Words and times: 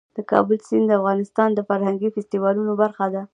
د 0.17 0.19
کابل 0.31 0.57
سیند 0.67 0.85
د 0.87 0.91
افغانستان 0.99 1.49
د 1.53 1.59
فرهنګي 1.69 2.09
فستیوالونو 2.15 2.73
برخه 2.81 3.05
ده. 3.13 3.23